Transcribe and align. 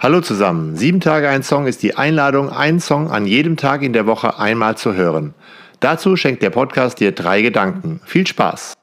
Hallo 0.00 0.20
zusammen. 0.20 0.76
Sieben 0.76 1.00
Tage 1.00 1.28
ein 1.28 1.42
Song 1.42 1.66
ist 1.66 1.82
die 1.82 1.96
Einladung, 1.96 2.50
einen 2.50 2.78
Song 2.78 3.10
an 3.10 3.26
jedem 3.26 3.56
Tag 3.56 3.82
in 3.82 3.92
der 3.92 4.06
Woche 4.06 4.38
einmal 4.38 4.76
zu 4.76 4.94
hören. 4.94 5.34
Dazu 5.80 6.14
schenkt 6.14 6.40
der 6.44 6.50
Podcast 6.50 7.00
dir 7.00 7.10
drei 7.10 7.42
Gedanken. 7.42 8.00
Viel 8.04 8.24
Spaß! 8.24 8.74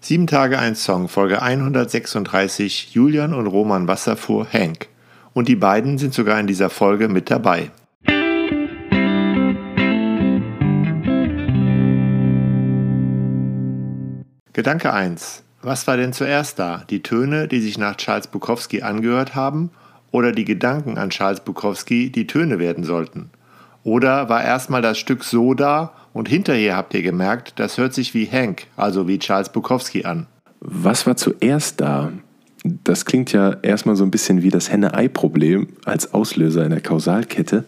Sieben 0.00 0.26
Tage 0.26 0.58
ein 0.58 0.74
Song, 0.74 1.06
Folge 1.06 1.42
136, 1.42 2.92
Julian 2.92 3.34
und 3.34 3.46
Roman 3.46 3.86
Wasserfuhr, 3.86 4.48
Hank. 4.52 4.88
Und 5.32 5.46
die 5.46 5.54
beiden 5.54 5.96
sind 5.96 6.12
sogar 6.12 6.40
in 6.40 6.48
dieser 6.48 6.70
Folge 6.70 7.06
mit 7.06 7.30
dabei. 7.30 7.70
Gedanke 14.62 14.92
1. 14.92 15.42
Was 15.62 15.88
war 15.88 15.96
denn 15.96 16.12
zuerst 16.12 16.56
da? 16.56 16.84
Die 16.88 17.02
Töne, 17.02 17.48
die 17.48 17.60
sich 17.60 17.78
nach 17.78 17.96
Charles 17.96 18.28
Bukowski 18.28 18.82
angehört 18.82 19.34
haben, 19.34 19.70
oder 20.12 20.30
die 20.30 20.44
Gedanken 20.44 20.98
an 20.98 21.10
Charles 21.10 21.40
Bukowski, 21.40 22.12
die 22.12 22.28
Töne 22.28 22.60
werden 22.60 22.84
sollten? 22.84 23.30
Oder 23.82 24.28
war 24.28 24.44
erstmal 24.44 24.80
das 24.80 24.98
Stück 24.98 25.24
so 25.24 25.54
da 25.54 25.94
und 26.12 26.28
hinterher 26.28 26.76
habt 26.76 26.94
ihr 26.94 27.02
gemerkt, 27.02 27.54
das 27.56 27.76
hört 27.76 27.92
sich 27.92 28.14
wie 28.14 28.30
Hank, 28.30 28.68
also 28.76 29.08
wie 29.08 29.18
Charles 29.18 29.48
Bukowski 29.48 30.04
an? 30.04 30.28
Was 30.60 31.08
war 31.08 31.16
zuerst 31.16 31.80
da? 31.80 32.12
Das 32.62 33.04
klingt 33.04 33.32
ja 33.32 33.56
erstmal 33.62 33.96
so 33.96 34.04
ein 34.04 34.12
bisschen 34.12 34.42
wie 34.42 34.50
das 34.50 34.70
Henne-Ei-Problem 34.70 35.70
als 35.84 36.14
Auslöser 36.14 36.64
in 36.64 36.70
der 36.70 36.82
Kausalkette, 36.82 37.64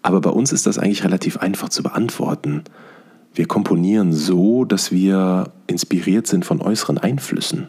aber 0.00 0.22
bei 0.22 0.30
uns 0.30 0.50
ist 0.50 0.64
das 0.64 0.78
eigentlich 0.78 1.04
relativ 1.04 1.36
einfach 1.36 1.68
zu 1.68 1.82
beantworten. 1.82 2.64
Wir 3.34 3.46
komponieren 3.46 4.12
so, 4.12 4.64
dass 4.64 4.92
wir 4.92 5.50
inspiriert 5.66 6.26
sind 6.26 6.44
von 6.44 6.60
äußeren 6.60 6.98
Einflüssen, 6.98 7.68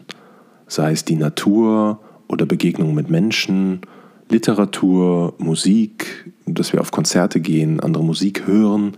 sei 0.66 0.92
es 0.92 1.04
die 1.04 1.16
Natur 1.16 2.00
oder 2.28 2.44
Begegnungen 2.44 2.94
mit 2.94 3.08
Menschen, 3.08 3.80
Literatur, 4.28 5.34
Musik, 5.38 6.30
dass 6.46 6.72
wir 6.72 6.80
auf 6.80 6.90
Konzerte 6.90 7.40
gehen, 7.40 7.80
andere 7.80 8.04
Musik 8.04 8.46
hören. 8.46 8.92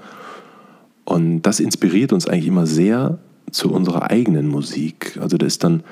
Und 1.05 1.43
das 1.43 1.61
inspiriert 1.61 2.13
uns 2.13 2.27
eigentlich 2.27 2.49
immer 2.49 2.67
sehr 2.67 3.19
zu 3.53 3.71
unserer 3.71 4.11
eigenen 4.11 4.49
Musik. 4.49 5.19
Also 5.21 5.37
das 5.37 5.55
ist 5.55 5.65
dann 5.65 5.85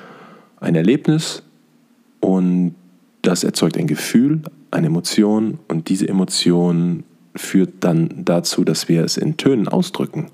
ein 0.59 0.75
Erlebnis 0.75 1.43
und 2.19 2.75
das 3.21 3.43
erzeugt 3.43 3.77
ein 3.77 3.87
Gefühl, 3.87 4.41
eine 4.71 4.87
Emotion 4.87 5.59
und 5.69 5.89
diese 5.89 6.07
Emotion 6.07 7.03
führt 7.35 7.75
dann 7.81 8.09
dazu, 8.25 8.63
dass 8.63 8.89
wir 8.89 9.03
es 9.03 9.17
in 9.17 9.37
Tönen 9.37 9.67
ausdrücken. 9.67 10.27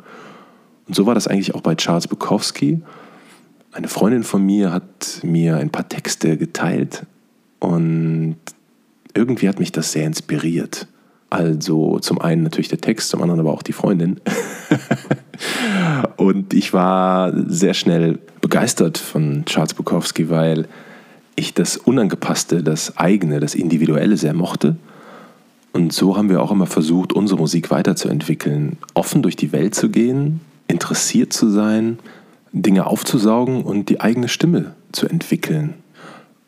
Und 0.92 0.96
so 0.96 1.06
war 1.06 1.16
das 1.16 1.26
eigentlich 1.26 1.56
auch 1.56 1.62
bei 1.62 1.74
Charles 1.76 2.10
Bukowski. 2.10 2.82
Eine 3.72 3.88
Freundin 3.88 4.24
von 4.24 4.46
mir 4.46 4.74
hat 4.74 5.22
mir 5.24 5.56
ein 5.56 5.70
paar 5.70 5.88
Texte 5.88 6.36
geteilt 6.36 7.06
und 7.60 8.36
irgendwie 9.14 9.48
hat 9.48 9.58
mich 9.58 9.72
das 9.72 9.94
sehr 9.94 10.06
inspiriert. 10.06 10.88
Also 11.30 11.98
zum 12.00 12.20
einen 12.20 12.44
natürlich 12.44 12.68
der 12.68 12.82
Text, 12.82 13.08
zum 13.08 13.22
anderen 13.22 13.40
aber 13.40 13.54
auch 13.54 13.62
die 13.64 13.72
Freundin. 13.72 14.20
und 16.18 16.54
ich 16.54 16.74
war 16.74 17.32
sehr 17.48 17.74
schnell 17.74 18.20
begeistert 18.42 18.98
von 18.98 19.46
Charles 19.46 19.74
Bukowski, 19.74 20.30
weil 20.30 20.68
ich 21.38 21.54
das 21.54 21.78
Unangepasste, 21.78 22.64
das 22.64 22.98
eigene, 22.98 23.40
das 23.40 23.56
Individuelle 23.56 24.18
sehr 24.18 24.34
mochte. 24.34 24.76
Und 25.72 25.94
so 25.94 26.18
haben 26.18 26.28
wir 26.28 26.42
auch 26.42 26.52
immer 26.52 26.68
versucht, 26.68 27.14
unsere 27.14 27.40
Musik 27.40 27.72
weiterzuentwickeln, 27.72 28.78
offen 28.94 29.22
durch 29.22 29.38
die 29.38 29.54
Welt 29.54 29.74
zu 29.74 29.88
gehen, 29.88 30.42
interessiert 30.72 31.34
zu 31.34 31.50
sein, 31.50 32.00
Dinge 32.52 32.88
aufzusaugen 32.88 33.64
und 33.64 33.90
die 33.90 34.02
eigene 34.02 34.28
Stimme 34.28 34.76
zu 34.92 35.08
entwickeln. 35.08 35.76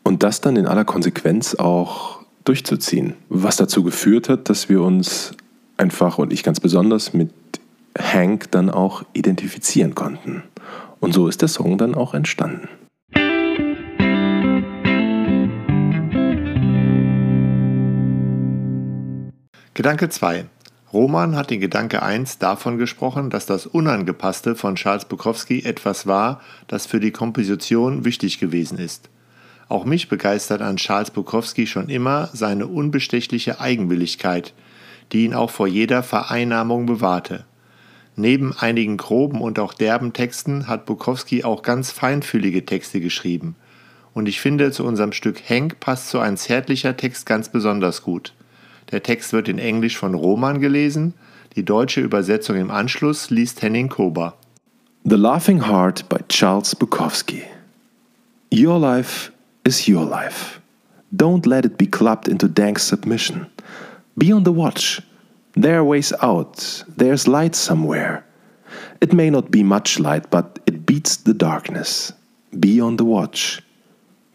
Und 0.02 0.22
das 0.22 0.40
dann 0.40 0.56
in 0.56 0.66
aller 0.66 0.84
Konsequenz 0.84 1.54
auch 1.54 2.20
durchzuziehen. 2.44 3.14
Was 3.28 3.56
dazu 3.56 3.82
geführt 3.82 4.28
hat, 4.28 4.50
dass 4.50 4.68
wir 4.68 4.82
uns 4.82 5.32
einfach 5.76 6.18
und 6.18 6.32
ich 6.32 6.42
ganz 6.42 6.60
besonders 6.60 7.14
mit 7.14 7.30
Hank 7.98 8.50
dann 8.50 8.70
auch 8.70 9.04
identifizieren 9.12 9.94
konnten. 9.94 10.42
Und 11.00 11.14
so 11.14 11.28
ist 11.28 11.40
der 11.40 11.48
Song 11.48 11.78
dann 11.78 11.94
auch 11.94 12.12
entstanden. 12.14 12.68
Gedanke 19.74 20.08
2. 20.08 20.44
Roman 20.94 21.34
hat 21.34 21.50
in 21.50 21.58
Gedanke 21.58 22.04
1 22.04 22.38
davon 22.38 22.78
gesprochen, 22.78 23.28
dass 23.28 23.46
das 23.46 23.66
Unangepasste 23.66 24.54
von 24.54 24.76
Charles 24.76 25.06
Bukowski 25.06 25.64
etwas 25.64 26.06
war, 26.06 26.40
das 26.68 26.86
für 26.86 27.00
die 27.00 27.10
Komposition 27.10 28.04
wichtig 28.04 28.38
gewesen 28.38 28.78
ist. 28.78 29.10
Auch 29.68 29.86
mich 29.86 30.08
begeistert 30.08 30.62
an 30.62 30.76
Charles 30.76 31.10
Bukowski 31.10 31.66
schon 31.66 31.88
immer 31.88 32.30
seine 32.32 32.68
unbestechliche 32.68 33.60
Eigenwilligkeit, 33.60 34.54
die 35.10 35.24
ihn 35.24 35.34
auch 35.34 35.50
vor 35.50 35.66
jeder 35.66 36.04
Vereinnahmung 36.04 36.86
bewahrte. 36.86 37.44
Neben 38.14 38.56
einigen 38.56 38.96
groben 38.96 39.40
und 39.40 39.58
auch 39.58 39.74
derben 39.74 40.12
Texten 40.12 40.68
hat 40.68 40.86
Bukowski 40.86 41.42
auch 41.42 41.62
ganz 41.62 41.90
feinfühlige 41.90 42.66
Texte 42.66 43.00
geschrieben. 43.00 43.56
Und 44.12 44.28
ich 44.28 44.40
finde, 44.40 44.70
zu 44.70 44.84
unserem 44.84 45.10
Stück 45.10 45.40
Henk 45.44 45.80
passt 45.80 46.10
so 46.10 46.20
ein 46.20 46.36
zärtlicher 46.36 46.96
Text 46.96 47.26
ganz 47.26 47.48
besonders 47.48 48.02
gut. 48.02 48.32
Der 48.92 49.02
Text 49.02 49.32
wird 49.32 49.48
in 49.48 49.58
Englisch 49.58 49.96
von 49.96 50.14
Roman 50.14 50.60
gelesen, 50.60 51.14
die 51.56 51.64
deutsche 51.64 52.00
Übersetzung 52.00 52.56
im 52.56 52.70
Anschluss 52.70 53.30
liest 53.30 53.62
Henning 53.62 53.88
Kober. 53.88 54.34
The 55.04 55.16
Laughing 55.16 55.68
Heart 55.68 56.08
by 56.08 56.18
Charles 56.28 56.74
Bukowski. 56.74 57.42
Your 58.52 58.78
life 58.78 59.30
is 59.64 59.86
your 59.88 60.04
life. 60.04 60.60
Don't 61.14 61.46
let 61.46 61.64
it 61.64 61.76
be 61.76 61.86
clubbed 61.86 62.28
into 62.28 62.48
dank 62.48 62.78
submission. 62.78 63.46
Be 64.16 64.32
on 64.32 64.44
the 64.44 64.52
watch. 64.52 65.00
There 65.54 65.78
are 65.78 65.84
ways 65.84 66.12
out. 66.22 66.84
There's 66.96 67.28
light 67.28 67.54
somewhere. 67.54 68.24
It 69.00 69.12
may 69.12 69.30
not 69.30 69.50
be 69.50 69.62
much 69.62 70.00
light, 70.00 70.30
but 70.30 70.58
it 70.66 70.86
beats 70.86 71.16
the 71.16 71.34
darkness. 71.34 72.12
Be 72.58 72.80
on 72.80 72.96
the 72.96 73.04
watch. 73.04 73.60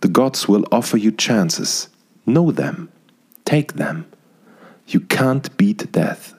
The 0.01 0.07
gods 0.07 0.47
will 0.47 0.65
offer 0.71 0.97
you 0.97 1.11
chances. 1.11 1.89
Know 2.25 2.51
them. 2.51 2.89
Take 3.43 3.73
them. 3.73 4.05
You 4.89 4.99
can't 5.01 5.55
beat 5.57 5.91
death. 5.91 6.33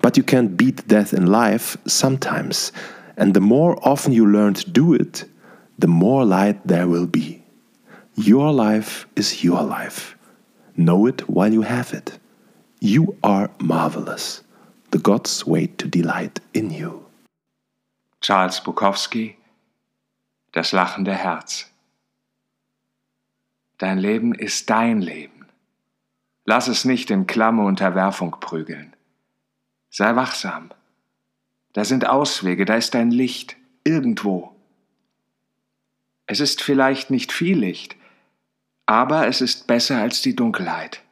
But 0.00 0.16
you 0.16 0.22
can 0.22 0.56
beat 0.56 0.86
death 0.88 1.12
in 1.12 1.26
life 1.26 1.76
sometimes. 1.86 2.72
And 3.16 3.34
the 3.34 3.40
more 3.40 3.78
often 3.86 4.12
you 4.12 4.26
learn 4.26 4.54
to 4.54 4.70
do 4.70 4.94
it, 4.94 5.24
the 5.78 5.88
more 5.88 6.24
light 6.24 6.66
there 6.66 6.88
will 6.88 7.06
be. 7.06 7.42
Your 8.14 8.52
life 8.52 9.06
is 9.16 9.44
your 9.44 9.62
life. 9.62 10.16
Know 10.76 11.06
it 11.06 11.28
while 11.28 11.52
you 11.52 11.62
have 11.62 11.92
it. 11.92 12.18
You 12.80 13.16
are 13.22 13.50
marvelous. 13.60 14.42
The 14.90 14.98
gods 14.98 15.46
wait 15.46 15.78
to 15.78 15.88
delight 15.88 16.40
in 16.54 16.70
you. 16.70 17.06
Charles 18.20 18.60
Bukowski 18.60 19.36
Das 20.52 20.72
lachende 20.72 21.14
Herz. 21.14 21.70
Dein 23.78 23.98
Leben 23.98 24.34
ist 24.34 24.68
dein 24.68 25.00
Leben. 25.00 25.41
Lass 26.44 26.66
es 26.66 26.84
nicht 26.84 27.10
in 27.10 27.26
klamme 27.26 27.64
Unterwerfung 27.64 28.32
prügeln. 28.40 28.96
Sei 29.90 30.16
wachsam. 30.16 30.72
Da 31.72 31.84
sind 31.84 32.08
Auswege, 32.08 32.64
da 32.64 32.74
ist 32.74 32.96
ein 32.96 33.10
Licht, 33.10 33.56
irgendwo. 33.84 34.54
Es 36.26 36.40
ist 36.40 36.62
vielleicht 36.62 37.10
nicht 37.10 37.32
viel 37.32 37.58
Licht, 37.58 37.96
aber 38.86 39.28
es 39.28 39.40
ist 39.40 39.66
besser 39.66 39.98
als 39.98 40.20
die 40.20 40.34
Dunkelheit. 40.34 41.02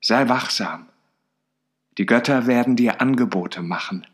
Sei 0.00 0.28
wachsam. 0.28 0.88
Die 1.98 2.06
Götter 2.06 2.46
werden 2.46 2.76
dir 2.76 3.00
Angebote 3.00 3.62
machen. 3.62 4.06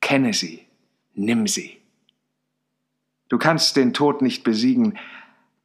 Kenne 0.00 0.32
sie, 0.32 0.66
nimm 1.14 1.46
sie. 1.46 1.78
Du 3.28 3.38
kannst 3.38 3.76
den 3.76 3.92
Tod 3.92 4.22
nicht 4.22 4.44
besiegen, 4.44 4.98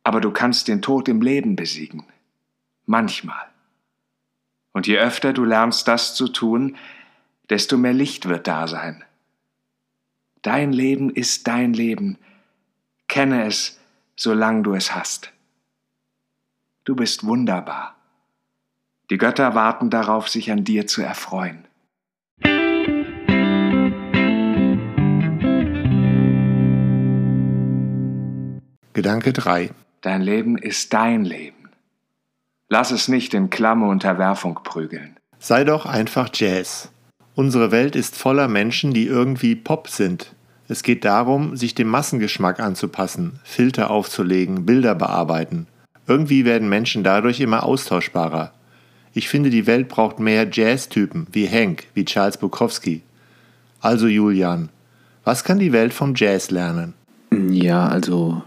aber 0.03 0.21
du 0.21 0.31
kannst 0.31 0.67
den 0.67 0.81
Tod 0.81 1.07
im 1.07 1.21
Leben 1.21 1.55
besiegen 1.55 2.05
manchmal. 2.85 3.45
Und 4.71 4.87
je 4.87 4.97
öfter 4.97 5.33
du 5.33 5.45
lernst 5.45 5.87
das 5.87 6.15
zu 6.15 6.27
tun, 6.27 6.77
desto 7.49 7.77
mehr 7.77 7.93
Licht 7.93 8.27
wird 8.27 8.47
da 8.47 8.67
sein. 8.67 9.03
Dein 10.41 10.73
Leben 10.73 11.09
ist 11.09 11.47
dein 11.47 11.73
Leben. 11.73 12.17
Kenne 13.07 13.45
es, 13.45 13.79
solange 14.15 14.63
du 14.63 14.73
es 14.73 14.93
hast. 14.93 15.31
Du 16.83 16.95
bist 16.95 17.23
wunderbar. 17.23 17.95
Die 19.09 19.17
Götter 19.17 19.55
warten 19.55 19.89
darauf, 19.89 20.27
sich 20.27 20.51
an 20.51 20.63
dir 20.63 20.87
zu 20.87 21.01
erfreuen. 21.01 21.65
Gedanke 28.93 29.33
3. 29.33 29.71
Dein 30.01 30.21
Leben 30.21 30.57
ist 30.57 30.93
dein 30.93 31.25
Leben. 31.25 31.62
Lass 32.73 32.89
es 32.89 33.07
nicht 33.07 33.35
in 33.35 33.51
klamme 33.51 33.85
Unterwerfung 33.85 34.59
prügeln. 34.63 35.15
Sei 35.37 35.63
doch 35.63 35.85
einfach 35.85 36.29
Jazz. 36.33 36.89
Unsere 37.35 37.69
Welt 37.69 37.95
ist 37.95 38.15
voller 38.15 38.47
Menschen, 38.47 38.95
die 38.95 39.05
irgendwie 39.05 39.53
Pop 39.53 39.89
sind. 39.89 40.33
Es 40.67 40.81
geht 40.81 41.05
darum, 41.05 41.55
sich 41.55 41.75
dem 41.75 41.87
Massengeschmack 41.87 42.59
anzupassen, 42.59 43.39
Filter 43.43 43.91
aufzulegen, 43.91 44.65
Bilder 44.65 44.95
bearbeiten. 44.95 45.67
Irgendwie 46.07 46.45
werden 46.45 46.67
Menschen 46.67 47.03
dadurch 47.03 47.41
immer 47.41 47.61
austauschbarer. 47.63 48.53
Ich 49.13 49.29
finde, 49.29 49.51
die 49.51 49.67
Welt 49.67 49.87
braucht 49.87 50.17
mehr 50.17 50.47
Jazz-Typen 50.51 51.27
wie 51.31 51.47
Hank, 51.47 51.83
wie 51.93 52.05
Charles 52.05 52.37
Bukowski. 52.37 53.03
Also 53.81 54.07
Julian, 54.07 54.69
was 55.23 55.43
kann 55.43 55.59
die 55.59 55.73
Welt 55.73 55.93
vom 55.93 56.13
Jazz 56.15 56.49
lernen? 56.49 56.95
Ja, 57.29 57.85
also 57.85 58.41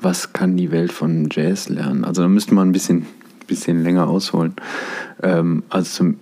was 0.00 0.32
kann 0.32 0.56
die 0.56 0.70
Welt 0.70 0.92
von 0.92 1.28
Jazz 1.32 1.68
lernen? 1.68 2.04
Also 2.04 2.22
da 2.22 2.28
müsste 2.28 2.54
man 2.54 2.68
ein 2.68 2.72
bisschen, 2.72 3.06
bisschen 3.50 3.82
länger 3.84 4.08
ausholen. 4.08 4.54
Ähm, 5.22 5.62
also 5.68 5.90
zum 5.90 6.16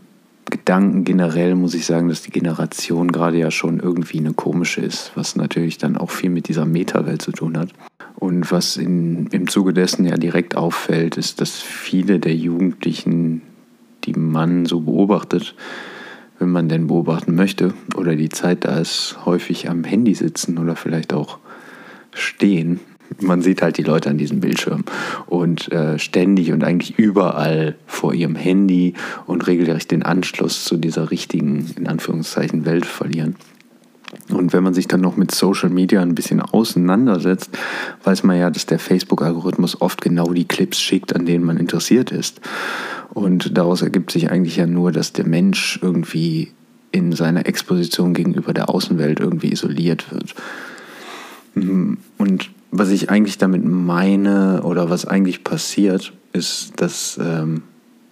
Gedanken 0.50 1.04
generell 1.04 1.54
muss 1.54 1.75
ich 1.75 1.86
sagen, 1.86 2.08
dass 2.08 2.22
die 2.22 2.30
Generation 2.30 3.12
gerade 3.12 3.38
ja 3.38 3.50
schon 3.50 3.80
irgendwie 3.80 4.19
eine 4.19 4.32
komische 4.32 4.80
ist, 4.80 5.12
was 5.14 5.36
natürlich 5.36 5.78
dann 5.78 5.96
auch 5.96 6.10
viel 6.10 6.30
mit 6.30 6.48
dieser 6.48 6.64
Meta-Welt 6.64 7.22
zu 7.22 7.32
tun 7.32 7.56
hat. 7.56 7.69
Und 8.16 8.50
was 8.50 8.76
in, 8.76 9.28
im 9.28 9.46
Zuge 9.46 9.72
dessen 9.72 10.04
ja 10.04 10.16
direkt 10.16 10.56
auffällt, 10.56 11.16
ist, 11.16 11.40
dass 11.40 11.60
viele 11.60 12.19
der 12.19 12.34
Jugendlichen 12.34 13.42
die 14.08 14.19
man 14.19 14.66
so 14.66 14.80
beobachtet, 14.80 15.54
wenn 16.38 16.50
man 16.50 16.69
denn 16.69 16.86
beobachten 16.86 17.34
möchte 17.34 17.75
oder 17.96 18.16
die 18.16 18.28
Zeit 18.28 18.64
da 18.64 18.78
ist, 18.78 19.19
häufig 19.25 19.69
am 19.69 19.84
Handy 19.84 20.14
sitzen 20.14 20.58
oder 20.58 20.76
vielleicht 20.76 21.12
auch 21.12 21.38
stehen. 22.12 22.80
Man 23.20 23.43
sieht 23.43 23.62
halt 23.62 23.78
die 23.78 23.82
Leute 23.82 24.10
an 24.10 24.19
diesem 24.19 24.40
Bildschirm 24.40 24.84
und 25.26 25.72
äh, 25.72 25.99
ständig 25.99 26.52
und 26.52 26.62
eigentlich 26.62 26.99
überall 26.99 27.76
vor 27.87 28.14
ihrem 28.14 28.37
Handy 28.37 28.94
und 29.26 29.46
regelrecht 29.46 29.90
den 29.90 30.02
Anschluss 30.02 30.64
zu 30.64 30.76
dieser 30.76 31.10
richtigen, 31.10 31.70
in 31.76 31.88
Anführungszeichen, 31.88 32.64
Welt 32.64 32.87
verlieren. 32.87 33.37
Und 34.31 34.52
wenn 34.52 34.62
man 34.62 34.75
sich 34.75 34.88
dann 34.88 35.00
noch 35.00 35.16
mit 35.16 35.32
Social 35.32 35.69
Media 35.69 36.00
ein 36.00 36.14
bisschen 36.14 36.40
auseinandersetzt, 36.40 37.50
weiß 38.05 38.22
man 38.25 38.38
ja, 38.38 38.50
dass 38.50 38.66
der 38.66 38.78
Facebook-Algorithmus 38.78 39.81
oft 39.81 40.00
genau 40.00 40.32
die 40.32 40.46
Clips 40.46 40.81
schickt, 40.81 41.14
an 41.14 41.26
denen 41.26 41.44
man 41.44 41.58
interessiert 41.58 42.11
ist. 42.11 42.40
Und 43.12 43.56
daraus 43.56 43.82
ergibt 43.82 44.11
sich 44.11 44.31
eigentlich 44.31 44.56
ja 44.56 44.66
nur, 44.66 44.93
dass 44.93 45.12
der 45.12 45.26
Mensch 45.26 45.78
irgendwie 45.82 46.52
in 46.90 47.12
seiner 47.12 47.46
Exposition 47.46 48.14
gegenüber 48.14 48.54
der 48.54 48.70
Außenwelt 48.70 49.20
irgendwie 49.20 49.52
isoliert 49.52 50.11
wird. 50.11 50.34
Mhm. 51.54 51.99
Und 52.16 52.50
was 52.70 52.91
ich 52.91 53.11
eigentlich 53.11 53.38
damit 53.38 53.65
meine 53.65 54.62
oder 54.62 54.91
was 54.91 55.05
eigentlich 55.05 55.44
passiert, 55.44 56.12
ist, 56.32 56.81
dass 56.81 57.19
ähm, 57.23 57.62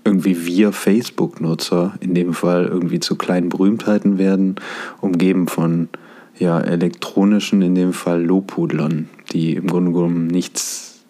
irgendwie 0.05 0.47
wir 0.47 0.73
Facebook-Nutzer 0.73 1.95
in 2.01 2.15
dem 2.15 2.33
Fall 2.33 2.67
irgendwie 2.67 3.01
zu 3.01 3.17
kleinen 3.17 3.49
Berühmtheiten 3.49 4.19
werden, 4.19 4.57
umgeben 5.01 5.49
von 5.49 5.89
ja, 6.39 6.61
elektronischen, 6.61 7.63
in 7.63 7.75
dem 7.75 7.93
Fall 7.93 8.23
Lobhudlern, 8.23 9.09
die 9.33 9.55
im 9.55 9.67
Grunde 9.67 9.93
genommen 9.93 10.27
nichts, 10.27 11.05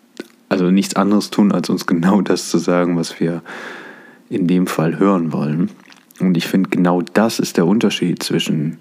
also 0.49 0.71
nichts 0.71 0.97
anderes 0.97 1.31
tun, 1.31 1.53
als 1.53 1.69
uns 1.69 1.87
genau 1.87 2.21
das 2.23 2.51
zu 2.51 2.59
sagen, 2.59 2.97
was 2.97 3.21
wir 3.21 3.43
in 4.29 4.47
dem 4.47 4.67
Fall 4.67 4.99
hören 4.99 5.33
wollen. 5.33 5.71
Und 6.21 6.37
ich 6.37 6.47
finde, 6.47 6.71
genau 6.71 7.03
das 7.03 7.39
ist 7.39 7.57
der 7.57 7.67
Unterschied 7.67 8.23
zwischen 8.23 8.79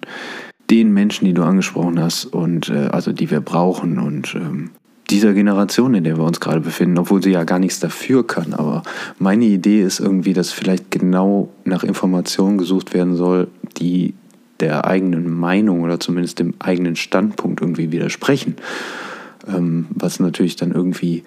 den 0.70 0.94
Menschen, 0.94 1.26
die 1.26 1.34
du 1.34 1.44
angesprochen 1.44 2.00
hast, 2.00 2.26
und 2.26 2.70
äh, 2.70 2.88
also 2.92 3.12
die 3.12 3.30
wir 3.32 3.42
brauchen 3.42 4.00
und 4.00 4.36
ähm, 4.36 4.72
dieser 5.10 5.34
Generation, 5.34 5.94
in 5.94 6.04
der 6.04 6.18
wir 6.18 6.24
uns 6.24 6.40
gerade 6.40 6.62
befinden, 6.62 6.98
obwohl 6.98 7.22
sie 7.22 7.32
ja 7.32 7.44
gar 7.44 7.60
nichts 7.60 7.80
dafür 7.80 8.26
kann. 8.26 8.54
Aber 8.54 8.82
meine 9.20 9.46
Idee 9.46 9.84
ist 9.84 10.00
irgendwie, 10.00 10.34
dass 10.34 10.52
vielleicht 10.52 10.90
genau 10.90 11.50
nach 11.64 11.84
Informationen 11.84 12.58
gesucht 12.58 12.94
werden 12.96 13.16
soll, 13.16 13.48
die 13.78 14.16
der 14.60 14.86
eigenen 14.86 15.32
Meinung 15.32 15.82
oder 15.82 16.00
zumindest 16.00 16.40
dem 16.40 16.56
eigenen 16.58 16.96
Standpunkt 16.96 17.62
irgendwie 17.62 17.92
widersprechen. 17.92 18.56
Ähm, 19.48 19.86
was 19.92 20.20
natürlich 20.20 20.56
dann 20.56 20.72
irgendwie 20.72 21.24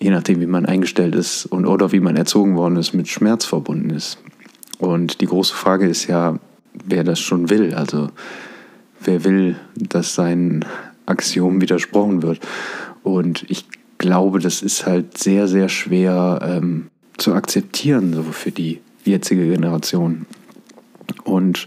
je 0.00 0.10
nachdem, 0.10 0.40
wie 0.40 0.46
man 0.46 0.66
eingestellt 0.66 1.14
ist 1.14 1.46
und 1.46 1.66
oder 1.66 1.92
wie 1.92 2.00
man 2.00 2.16
erzogen 2.16 2.56
worden 2.56 2.76
ist, 2.76 2.92
mit 2.94 3.08
Schmerz 3.08 3.44
verbunden 3.44 3.90
ist. 3.90 4.18
Und 4.78 5.20
die 5.20 5.26
große 5.26 5.54
Frage 5.54 5.88
ist 5.88 6.06
ja, 6.06 6.38
wer 6.84 7.04
das 7.04 7.18
schon 7.18 7.50
will. 7.50 7.74
Also 7.74 8.08
wer 9.02 9.24
will, 9.24 9.56
dass 9.74 10.14
sein 10.14 10.64
Axiom 11.06 11.60
widersprochen 11.60 12.22
wird. 12.22 12.40
Und 13.02 13.44
ich 13.48 13.64
glaube, 13.98 14.38
das 14.38 14.62
ist 14.62 14.86
halt 14.86 15.18
sehr, 15.18 15.48
sehr 15.48 15.68
schwer 15.68 16.40
ähm, 16.42 16.88
zu 17.16 17.34
akzeptieren, 17.34 18.14
so 18.14 18.22
für 18.22 18.52
die 18.52 18.80
jetzige 19.04 19.48
Generation. 19.48 20.26
Und 21.24 21.66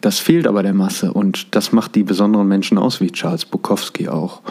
das 0.00 0.18
fehlt 0.18 0.46
aber 0.46 0.62
der 0.62 0.74
Masse 0.74 1.12
und 1.12 1.54
das 1.54 1.72
macht 1.72 1.94
die 1.94 2.02
besonderen 2.02 2.48
Menschen 2.48 2.76
aus, 2.76 3.00
wie 3.00 3.10
Charles 3.10 3.46
Bukowski 3.46 4.08
auch 4.08 4.42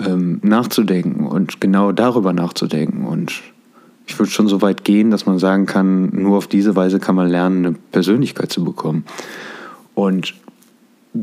ähm, 0.00 0.40
nachzudenken 0.42 1.26
und 1.26 1.60
genau 1.60 1.92
darüber 1.92 2.32
nachzudenken. 2.32 3.06
Und 3.06 3.40
ich 4.06 4.18
würde 4.18 4.30
schon 4.30 4.48
so 4.48 4.62
weit 4.62 4.84
gehen, 4.84 5.10
dass 5.10 5.26
man 5.26 5.38
sagen 5.38 5.66
kann, 5.66 6.10
nur 6.10 6.36
auf 6.36 6.46
diese 6.46 6.76
Weise 6.76 7.00
kann 7.00 7.14
man 7.14 7.28
lernen, 7.28 7.66
eine 7.66 7.76
Persönlichkeit 7.92 8.52
zu 8.52 8.64
bekommen. 8.64 9.04
Und 9.94 10.34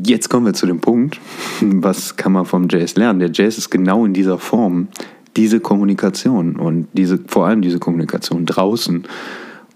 jetzt 0.04 0.28
kommen 0.28 0.46
wir 0.46 0.54
zu 0.54 0.66
dem 0.66 0.80
Punkt, 0.80 1.20
was 1.60 2.16
kann 2.16 2.32
man 2.32 2.44
vom 2.44 2.68
Jazz 2.68 2.96
lernen? 2.96 3.18
Der 3.20 3.30
Jazz 3.32 3.58
ist 3.58 3.70
genau 3.70 4.04
in 4.04 4.14
dieser 4.14 4.38
Form 4.38 4.88
diese 5.36 5.60
Kommunikation 5.60 6.56
und 6.56 6.88
diese, 6.92 7.18
vor 7.26 7.46
allem 7.46 7.62
diese 7.62 7.78
Kommunikation 7.78 8.46
draußen. 8.46 9.04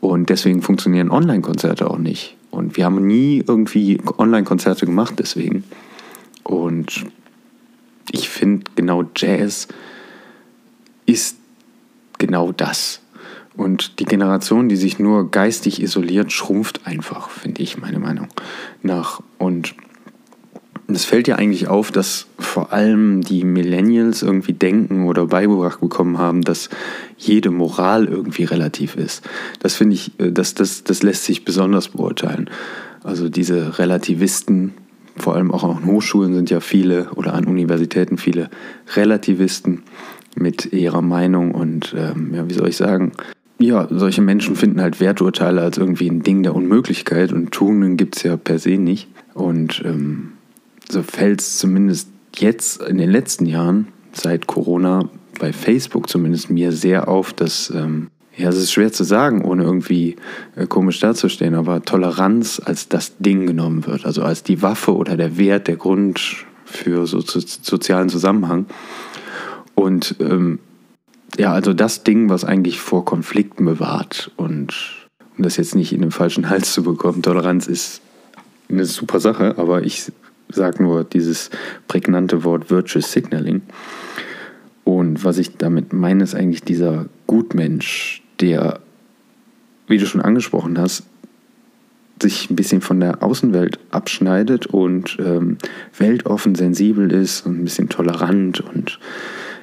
Und 0.00 0.31
deswegen 0.31 0.62
funktionieren 0.62 1.11
Online-Konzerte 1.11 1.91
auch 1.91 1.99
nicht. 1.99 2.37
Und 2.50 2.76
wir 2.76 2.85
haben 2.85 3.06
nie 3.06 3.43
irgendwie 3.47 4.00
Online-Konzerte 4.19 4.87
gemacht 4.87 5.15
deswegen. 5.19 5.65
Und 6.44 7.05
ich 8.12 8.29
finde 8.29 8.65
genau 8.76 9.05
Jazz 9.17 9.69
ist 11.06 11.37
genau 12.19 12.53
das. 12.53 13.00
Und 13.56 13.99
die 13.99 14.05
Generation, 14.05 14.69
die 14.69 14.76
sich 14.76 15.00
nur 15.00 15.32
geistig 15.32 15.82
isoliert, 15.82 16.31
schrumpft 16.31 16.87
einfach, 16.87 17.29
finde 17.29 17.61
ich, 17.61 17.76
meine 17.76 17.99
Meinung 17.99 18.29
nach. 18.82 19.20
Und 19.38 19.75
es 20.96 21.05
fällt 21.05 21.29
ja 21.29 21.37
eigentlich 21.37 21.69
auf, 21.69 21.93
dass 21.93 22.26
vor 22.38 22.73
allem 22.73 23.20
die 23.20 23.44
Millennials 23.44 24.23
irgendwie 24.23 24.55
denken 24.55 25.06
oder 25.06 25.26
beigebracht 25.26 25.81
bekommen 25.81 26.19
haben, 26.19 26.43
dass 26.43 26.70
jede 27.19 27.50
Moral 27.50 28.06
irgendwie 28.06 28.44
relativ 28.44 28.96
ist. 28.96 29.23
Das 29.61 29.75
finde 29.75 29.94
ich, 29.94 30.19
äh, 30.19 30.32
das, 30.32 30.55
das, 30.55 30.85
das 30.85 31.02
lässt 31.02 31.25
sich 31.25 31.44
besonders 31.44 31.88
beurteilen. 31.88 32.49
Also 33.05 33.29
diese 33.29 33.79
Relativisten, 33.79 34.73
vor 35.17 35.35
allem 35.35 35.50
auch 35.50 35.64
an 35.64 35.85
Hochschulen 35.85 36.35
sind 36.35 36.49
ja 36.50 36.61
viele 36.61 37.11
oder 37.14 37.34
an 37.34 37.44
Universitäten 37.44 38.17
viele 38.17 38.48
Relativisten 38.96 39.82
mit 40.36 40.72
ihrer 40.72 41.03
Meinung 41.03 41.53
und 41.53 41.94
ähm, 41.96 42.34
ja, 42.34 42.48
wie 42.48 42.55
soll 42.55 42.69
ich 42.69 42.77
sagen, 42.77 43.12
ja, 43.58 43.89
solche 43.91 44.22
Menschen 44.22 44.56
finden 44.56 44.81
halt 44.81 45.01
Werturteile 45.01 45.60
als 45.62 45.79
irgendwie 45.79 46.08
ein 46.08 46.22
Ding 46.22 46.44
der 46.44 46.55
Unmöglichkeit 46.55 47.32
und 47.32 47.51
Tugenden 47.51 47.96
gibt 47.96 48.17
es 48.17 48.22
ja 48.22 48.36
per 48.36 48.58
se 48.58 48.79
nicht. 48.79 49.08
Und 49.34 49.82
ähm, 49.84 50.32
so 50.90 51.02
fällt 51.02 51.40
es 51.40 51.58
zumindest 51.58 52.08
jetzt 52.36 52.82
in 52.82 52.98
den 52.98 53.10
letzten 53.10 53.46
Jahren, 53.46 53.88
seit 54.12 54.46
Corona, 54.46 55.08
bei 55.38 55.52
Facebook 55.52 56.08
zumindest 56.08 56.50
mir 56.50 56.72
sehr 56.72 57.08
auf, 57.08 57.32
dass 57.32 57.70
ähm, 57.70 58.08
ja, 58.36 58.48
es 58.48 58.56
ist 58.56 58.72
schwer 58.72 58.92
zu 58.92 59.04
sagen, 59.04 59.44
ohne 59.44 59.64
irgendwie 59.64 60.16
äh, 60.54 60.66
komisch 60.66 61.00
dazustehen, 61.00 61.54
aber 61.54 61.82
Toleranz 61.82 62.62
als 62.64 62.88
das 62.88 63.16
Ding 63.18 63.46
genommen 63.46 63.86
wird, 63.86 64.06
also 64.06 64.22
als 64.22 64.44
die 64.44 64.62
Waffe 64.62 64.94
oder 64.94 65.16
der 65.16 65.36
Wert, 65.38 65.66
der 65.66 65.76
Grund 65.76 66.46
für 66.64 67.06
so, 67.06 67.20
so 67.20 67.40
sozialen 67.40 68.08
Zusammenhang. 68.08 68.66
Und 69.74 70.16
ähm, 70.20 70.60
ja, 71.36 71.52
also 71.52 71.74
das 71.74 72.04
Ding, 72.04 72.30
was 72.30 72.44
eigentlich 72.44 72.80
vor 72.80 73.04
Konflikten 73.04 73.64
bewahrt 73.64 74.30
und 74.36 74.74
um 75.36 75.44
das 75.44 75.56
jetzt 75.56 75.74
nicht 75.74 75.92
in 75.92 76.00
den 76.00 76.10
falschen 76.10 76.48
Hals 76.50 76.72
zu 76.72 76.82
bekommen, 76.82 77.22
Toleranz 77.22 77.66
ist 77.66 78.02
eine 78.68 78.84
super 78.84 79.18
Sache, 79.18 79.56
aber 79.58 79.82
ich 79.82 80.12
sage 80.48 80.82
nur 80.82 81.05
dieses 81.05 81.50
prägnante 81.86 82.44
Wort 82.44 82.70
Virtuous 82.70 83.12
Signaling. 83.12 83.62
Und 84.84 85.24
was 85.24 85.38
ich 85.38 85.56
damit 85.56 85.93
meine, 85.93 86.24
ist 86.24 86.34
eigentlich 86.34 86.62
dieser 86.62 87.06
Gutmensch, 87.26 88.22
der, 88.40 88.81
wie 89.86 89.98
du 89.98 90.06
schon 90.06 90.22
angesprochen 90.22 90.78
hast, 90.78 91.05
sich 92.22 92.50
ein 92.50 92.56
bisschen 92.56 92.81
von 92.81 93.00
der 93.00 93.22
Außenwelt 93.22 93.78
abschneidet 93.90 94.67
und 94.67 95.19
ähm, 95.20 95.58
weltoffen, 95.96 96.55
sensibel 96.55 97.12
ist 97.12 97.46
und 97.46 97.60
ein 97.60 97.64
bisschen 97.64 97.88
tolerant 97.88 98.60
und 98.60 98.98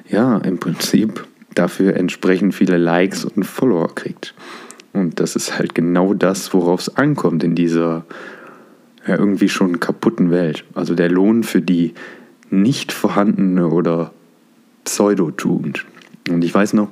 ja, 0.08 0.38
im 0.38 0.58
Prinzip 0.58 1.26
dafür 1.54 1.96
entsprechend 1.96 2.54
viele 2.54 2.76
Likes 2.76 3.24
und 3.24 3.44
Follower 3.44 3.94
kriegt. 3.94 4.34
Und 4.92 5.20
das 5.20 5.36
ist 5.36 5.58
halt 5.58 5.74
genau 5.74 6.14
das, 6.14 6.54
worauf 6.54 6.80
es 6.80 6.96
ankommt 6.96 7.44
in 7.44 7.54
dieser 7.54 8.04
ja, 9.06 9.16
irgendwie 9.16 9.48
schon 9.48 9.80
kaputten 9.80 10.30
Welt. 10.30 10.64
Also 10.74 10.94
der 10.94 11.10
Lohn 11.10 11.44
für 11.44 11.62
die 11.62 11.94
nicht 12.50 12.92
vorhandene 12.92 13.68
oder 13.68 14.12
Pseudotugend. 14.84 15.84
Und 16.28 16.44
ich 16.44 16.54
weiß 16.54 16.72
noch, 16.74 16.88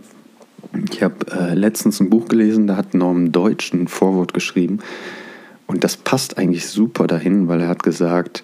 ich 0.92 1.02
habe 1.02 1.26
äh, 1.30 1.54
letztens 1.54 2.00
ein 2.00 2.10
Buch 2.10 2.28
gelesen, 2.28 2.66
da 2.66 2.76
hat 2.76 2.94
Norman 2.94 3.32
Deutsch 3.32 3.72
ein 3.72 3.88
Vorwort 3.88 4.34
geschrieben. 4.34 4.80
Und 5.66 5.84
das 5.84 5.96
passt 5.96 6.36
eigentlich 6.38 6.66
super 6.66 7.06
dahin, 7.06 7.48
weil 7.48 7.60
er 7.60 7.68
hat 7.68 7.82
gesagt, 7.82 8.42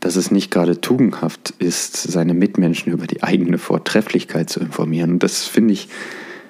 dass 0.00 0.16
es 0.16 0.30
nicht 0.30 0.50
gerade 0.50 0.80
tugendhaft 0.80 1.54
ist, 1.58 1.96
seine 1.96 2.34
Mitmenschen 2.34 2.92
über 2.92 3.06
die 3.06 3.22
eigene 3.22 3.58
Vortrefflichkeit 3.58 4.48
zu 4.48 4.60
informieren. 4.60 5.12
Und 5.12 5.22
das 5.22 5.44
finde 5.44 5.74
ich, 5.74 5.88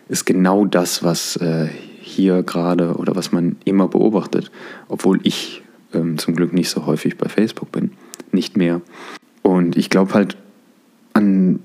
ist 0.08 0.24
genau 0.24 0.64
das, 0.64 1.02
was 1.02 1.36
äh, 1.36 1.68
hier 2.00 2.42
gerade 2.42 2.94
oder 2.94 3.16
was 3.16 3.32
man 3.32 3.56
immer 3.64 3.88
beobachtet, 3.88 4.50
obwohl 4.88 5.20
ich 5.22 5.62
ähm, 5.94 6.18
zum 6.18 6.34
Glück 6.34 6.52
nicht 6.52 6.70
so 6.70 6.86
häufig 6.86 7.16
bei 7.18 7.28
Facebook 7.28 7.72
bin, 7.72 7.92
nicht 8.32 8.56
mehr. 8.56 8.80
Und 9.42 9.76
ich 9.76 9.90
glaube 9.90 10.14
halt 10.14 10.36
an 11.12 11.60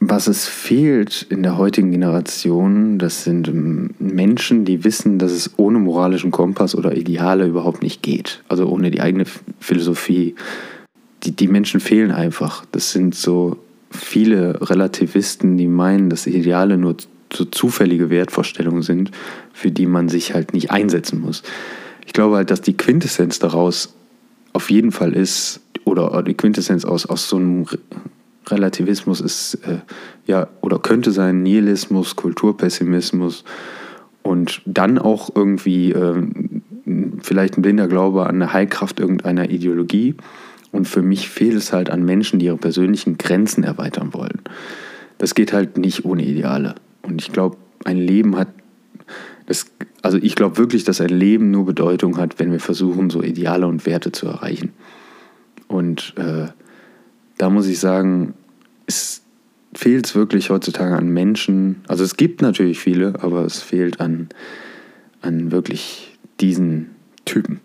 was 0.00 0.28
es 0.28 0.46
fehlt 0.46 1.26
in 1.28 1.42
der 1.42 1.58
heutigen 1.58 1.90
Generation, 1.90 2.98
das 2.98 3.24
sind 3.24 3.48
ähm, 3.48 3.90
Menschen, 3.98 4.64
die 4.64 4.84
wissen, 4.84 5.18
dass 5.18 5.32
es 5.32 5.50
ohne 5.56 5.78
moralischen 5.78 6.30
Kompass 6.30 6.76
oder 6.76 6.96
Ideale 6.96 7.46
überhaupt 7.46 7.82
nicht 7.82 8.02
geht. 8.02 8.42
Also 8.48 8.68
ohne 8.68 8.90
die 8.90 9.00
eigene 9.00 9.24
Philosophie. 9.58 10.34
Die, 11.24 11.32
die 11.32 11.48
Menschen 11.48 11.80
fehlen 11.80 12.12
einfach. 12.12 12.64
Das 12.70 12.92
sind 12.92 13.16
so 13.16 13.56
viele 13.90 14.70
Relativisten, 14.70 15.56
die 15.56 15.66
meinen, 15.66 16.10
dass 16.10 16.28
Ideale 16.28 16.78
nur 16.78 16.96
so 17.32 17.44
zufällige 17.44 18.08
Wertvorstellungen 18.08 18.82
sind, 18.82 19.10
für 19.52 19.72
die 19.72 19.86
man 19.86 20.08
sich 20.08 20.32
halt 20.32 20.54
nicht 20.54 20.70
einsetzen 20.70 21.20
muss. 21.20 21.42
Ich 22.08 22.14
glaube 22.14 22.36
halt, 22.36 22.50
dass 22.50 22.62
die 22.62 22.74
Quintessenz 22.74 23.38
daraus 23.38 23.94
auf 24.54 24.70
jeden 24.70 24.92
Fall 24.92 25.12
ist, 25.12 25.60
oder 25.84 26.22
die 26.22 26.32
Quintessenz 26.32 26.86
aus, 26.86 27.04
aus 27.04 27.28
so 27.28 27.36
einem 27.36 27.66
Relativismus 28.46 29.20
ist, 29.20 29.56
äh, 29.66 29.80
ja, 30.26 30.48
oder 30.62 30.78
könnte 30.78 31.12
sein 31.12 31.42
Nihilismus, 31.42 32.16
Kulturpessimismus 32.16 33.44
und 34.22 34.62
dann 34.64 34.98
auch 34.98 35.28
irgendwie 35.34 35.92
äh, 35.92 36.22
vielleicht 37.20 37.58
ein 37.58 37.62
blinder 37.62 37.88
Glaube 37.88 38.24
an 38.24 38.36
eine 38.36 38.54
Heilkraft 38.54 39.00
irgendeiner 39.00 39.50
Ideologie. 39.50 40.14
Und 40.72 40.88
für 40.88 41.02
mich 41.02 41.28
fehlt 41.28 41.56
es 41.56 41.74
halt 41.74 41.90
an 41.90 42.06
Menschen, 42.06 42.38
die 42.38 42.46
ihre 42.46 42.56
persönlichen 42.56 43.18
Grenzen 43.18 43.64
erweitern 43.64 44.14
wollen. 44.14 44.40
Das 45.18 45.34
geht 45.34 45.52
halt 45.52 45.76
nicht 45.76 46.06
ohne 46.06 46.24
Ideale. 46.24 46.74
Und 47.02 47.20
ich 47.20 47.32
glaube, 47.32 47.58
ein 47.84 47.98
Leben 47.98 48.38
hat, 48.38 48.48
das, 49.46 49.66
also 50.02 50.18
ich 50.18 50.34
glaube 50.34 50.58
wirklich, 50.58 50.84
dass 50.84 51.00
ein 51.00 51.08
Leben 51.08 51.50
nur 51.50 51.64
Bedeutung 51.64 52.18
hat, 52.18 52.38
wenn 52.38 52.52
wir 52.52 52.60
versuchen, 52.60 53.10
so 53.10 53.22
Ideale 53.22 53.66
und 53.66 53.86
Werte 53.86 54.12
zu 54.12 54.26
erreichen. 54.26 54.72
Und 55.68 56.14
äh, 56.16 56.48
da 57.38 57.50
muss 57.50 57.66
ich 57.66 57.78
sagen, 57.78 58.34
es 58.86 59.22
fehlt 59.72 60.06
es 60.06 60.14
wirklich 60.14 60.50
heutzutage 60.50 60.96
an 60.96 61.08
Menschen. 61.08 61.82
Also 61.88 62.04
es 62.04 62.16
gibt 62.16 62.42
natürlich 62.42 62.78
viele, 62.78 63.22
aber 63.22 63.44
es 63.44 63.62
fehlt 63.62 64.00
an, 64.00 64.28
an 65.20 65.50
wirklich 65.52 66.18
diesen 66.40 66.90
Typen. 67.24 67.60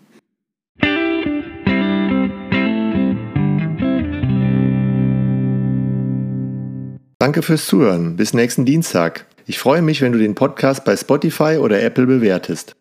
Danke 7.18 7.42
fürs 7.42 7.66
Zuhören. 7.66 8.16
Bis 8.16 8.34
nächsten 8.34 8.66
Dienstag. 8.66 9.26
Ich 9.46 9.58
freue 9.58 9.82
mich, 9.82 10.00
wenn 10.00 10.12
du 10.12 10.18
den 10.18 10.34
Podcast 10.34 10.84
bei 10.84 10.96
Spotify 10.96 11.58
oder 11.58 11.82
Apple 11.82 12.06
bewertest. 12.06 12.76